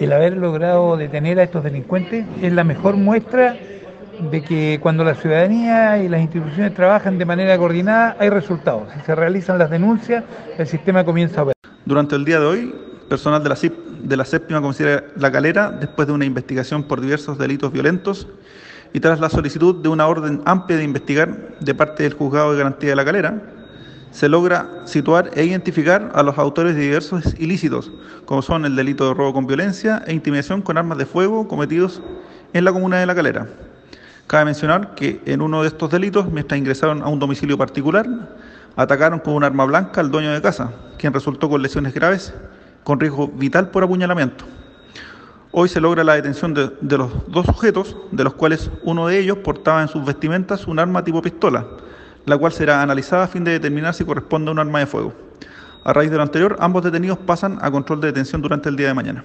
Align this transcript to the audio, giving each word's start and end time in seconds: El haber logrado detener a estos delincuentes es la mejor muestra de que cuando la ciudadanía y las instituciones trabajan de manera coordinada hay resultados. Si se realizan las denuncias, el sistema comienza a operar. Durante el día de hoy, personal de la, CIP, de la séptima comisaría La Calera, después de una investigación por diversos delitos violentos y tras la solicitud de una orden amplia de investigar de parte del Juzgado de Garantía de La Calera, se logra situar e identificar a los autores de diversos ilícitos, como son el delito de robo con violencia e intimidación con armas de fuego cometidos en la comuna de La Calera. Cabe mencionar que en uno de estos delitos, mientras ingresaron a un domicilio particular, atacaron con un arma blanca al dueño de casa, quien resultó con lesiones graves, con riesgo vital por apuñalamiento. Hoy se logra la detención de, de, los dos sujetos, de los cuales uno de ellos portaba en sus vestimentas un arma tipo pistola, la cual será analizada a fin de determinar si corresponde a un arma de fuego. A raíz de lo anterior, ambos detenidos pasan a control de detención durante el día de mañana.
El 0.00 0.14
haber 0.14 0.38
logrado 0.38 0.96
detener 0.96 1.38
a 1.38 1.42
estos 1.42 1.62
delincuentes 1.62 2.24
es 2.40 2.52
la 2.54 2.64
mejor 2.64 2.96
muestra 2.96 3.54
de 4.30 4.42
que 4.42 4.78
cuando 4.80 5.04
la 5.04 5.14
ciudadanía 5.14 6.02
y 6.02 6.08
las 6.08 6.22
instituciones 6.22 6.72
trabajan 6.72 7.18
de 7.18 7.26
manera 7.26 7.58
coordinada 7.58 8.16
hay 8.18 8.30
resultados. 8.30 8.88
Si 8.94 9.00
se 9.00 9.14
realizan 9.14 9.58
las 9.58 9.68
denuncias, 9.68 10.24
el 10.56 10.66
sistema 10.66 11.04
comienza 11.04 11.40
a 11.40 11.42
operar. 11.42 11.56
Durante 11.84 12.16
el 12.16 12.24
día 12.24 12.40
de 12.40 12.46
hoy, 12.46 12.74
personal 13.10 13.42
de 13.42 13.50
la, 13.50 13.56
CIP, 13.56 13.74
de 13.74 14.16
la 14.16 14.24
séptima 14.24 14.62
comisaría 14.62 15.04
La 15.16 15.30
Calera, 15.30 15.70
después 15.70 16.08
de 16.08 16.14
una 16.14 16.24
investigación 16.24 16.84
por 16.84 17.02
diversos 17.02 17.36
delitos 17.36 17.70
violentos 17.70 18.26
y 18.94 19.00
tras 19.00 19.20
la 19.20 19.28
solicitud 19.28 19.82
de 19.82 19.90
una 19.90 20.06
orden 20.06 20.40
amplia 20.46 20.78
de 20.78 20.84
investigar 20.84 21.58
de 21.60 21.74
parte 21.74 22.04
del 22.04 22.14
Juzgado 22.14 22.52
de 22.52 22.58
Garantía 22.58 22.90
de 22.90 22.96
La 22.96 23.04
Calera, 23.04 23.34
se 24.10 24.28
logra 24.28 24.82
situar 24.86 25.30
e 25.34 25.44
identificar 25.44 26.10
a 26.14 26.22
los 26.22 26.38
autores 26.38 26.74
de 26.74 26.82
diversos 26.82 27.34
ilícitos, 27.38 27.92
como 28.24 28.42
son 28.42 28.64
el 28.64 28.76
delito 28.76 29.06
de 29.08 29.14
robo 29.14 29.32
con 29.32 29.46
violencia 29.46 30.02
e 30.06 30.12
intimidación 30.12 30.62
con 30.62 30.78
armas 30.78 30.98
de 30.98 31.06
fuego 31.06 31.46
cometidos 31.46 32.02
en 32.52 32.64
la 32.64 32.72
comuna 32.72 32.98
de 32.98 33.06
La 33.06 33.14
Calera. 33.14 33.46
Cabe 34.26 34.44
mencionar 34.44 34.94
que 34.94 35.20
en 35.26 35.40
uno 35.42 35.62
de 35.62 35.68
estos 35.68 35.90
delitos, 35.90 36.30
mientras 36.30 36.58
ingresaron 36.58 37.02
a 37.02 37.08
un 37.08 37.18
domicilio 37.18 37.58
particular, 37.58 38.06
atacaron 38.76 39.18
con 39.18 39.34
un 39.34 39.44
arma 39.44 39.64
blanca 39.64 40.00
al 40.00 40.10
dueño 40.10 40.32
de 40.32 40.40
casa, 40.40 40.72
quien 40.98 41.12
resultó 41.12 41.48
con 41.48 41.62
lesiones 41.62 41.94
graves, 41.94 42.32
con 42.84 43.00
riesgo 43.00 43.28
vital 43.28 43.70
por 43.70 43.82
apuñalamiento. 43.82 44.44
Hoy 45.52 45.68
se 45.68 45.80
logra 45.80 46.04
la 46.04 46.14
detención 46.14 46.54
de, 46.54 46.70
de, 46.80 46.98
los 46.98 47.10
dos 47.26 47.46
sujetos, 47.46 47.96
de 48.12 48.22
los 48.22 48.34
cuales 48.34 48.70
uno 48.84 49.08
de 49.08 49.18
ellos 49.18 49.38
portaba 49.38 49.82
en 49.82 49.88
sus 49.88 50.04
vestimentas 50.04 50.68
un 50.68 50.78
arma 50.78 51.02
tipo 51.02 51.20
pistola, 51.20 51.66
la 52.26 52.36
cual 52.36 52.52
será 52.52 52.82
analizada 52.82 53.24
a 53.24 53.28
fin 53.28 53.44
de 53.44 53.52
determinar 53.52 53.94
si 53.94 54.04
corresponde 54.04 54.50
a 54.50 54.52
un 54.52 54.58
arma 54.58 54.78
de 54.78 54.86
fuego. 54.86 55.12
A 55.84 55.92
raíz 55.92 56.10
de 56.10 56.16
lo 56.16 56.22
anterior, 56.22 56.56
ambos 56.60 56.84
detenidos 56.84 57.18
pasan 57.18 57.58
a 57.62 57.70
control 57.70 58.00
de 58.00 58.08
detención 58.08 58.42
durante 58.42 58.68
el 58.68 58.76
día 58.76 58.88
de 58.88 58.94
mañana. 58.94 59.24